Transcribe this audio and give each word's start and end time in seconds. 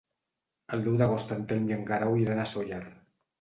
El 0.77 0.81
deu 0.87 0.95
d'agost 1.01 1.33
en 1.35 1.43
Telm 1.51 1.67
i 1.73 1.77
en 1.77 1.85
Guerau 1.93 2.17
iran 2.23 2.43
a 2.43 2.49
Sóller. 2.55 2.83